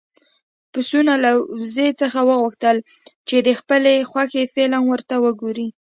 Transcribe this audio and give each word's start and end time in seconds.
پسونه 0.71 1.13
له 1.23 1.31
وزې 1.59 1.89
څخه 2.01 2.19
وغوښتل 2.29 2.77
چې 3.27 3.37
د 3.47 3.49
خپلې 3.59 3.95
خوښې 4.09 4.43
فلم 4.53 4.83
ورته 4.89 5.15
وګوري. 5.25 5.67